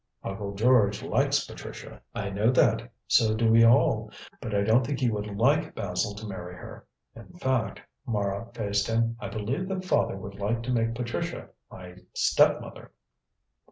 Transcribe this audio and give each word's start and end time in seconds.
"Uncle 0.23 0.55
George 0.55 1.03
likes 1.03 1.45
Patricia." 1.45 2.01
"I 2.15 2.31
know 2.31 2.49
that: 2.49 2.91
so 3.05 3.35
do 3.35 3.51
we 3.51 3.63
all. 3.63 4.09
But 4.41 4.55
I 4.55 4.63
don't 4.63 4.83
think 4.83 4.99
he 4.99 5.11
would 5.11 5.27
like 5.27 5.75
Basil 5.75 6.15
to 6.15 6.25
marry 6.27 6.55
her. 6.55 6.87
In 7.15 7.31
fact," 7.37 7.81
Mara 8.07 8.47
faced 8.51 8.87
him, 8.87 9.15
"I 9.19 9.27
believe 9.29 9.67
that 9.69 9.85
father 9.85 10.17
would 10.17 10.39
like 10.39 10.63
to 10.63 10.71
make 10.73 10.95
Patricia 10.95 11.49
my 11.69 11.97
step 12.15 12.59
mother." 12.61 12.93